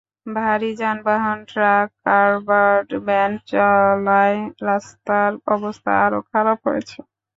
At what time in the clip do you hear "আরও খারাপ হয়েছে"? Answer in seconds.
6.05-6.97